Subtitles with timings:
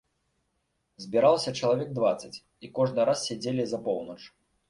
[1.05, 4.19] Збіралася чалавек дваццаць, і кожны раз сядзелі за поўнач.